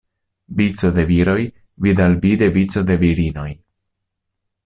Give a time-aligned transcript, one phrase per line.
[0.59, 1.35] Vico de viroj,
[1.87, 3.49] vidalvide vico de virinoj.